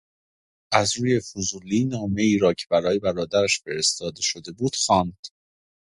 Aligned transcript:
از 0.73 0.97
روی 0.97 1.19
فضولی 1.19 1.85
نامهای 1.85 2.37
را 2.37 2.53
که 2.53 2.65
برای 2.69 2.99
برادرش 2.99 3.61
فرستاده 3.61 4.21
شده 4.21 4.51
بود 4.51 4.75
خواند. 4.85 5.27